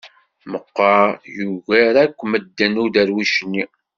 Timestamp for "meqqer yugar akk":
0.51-2.19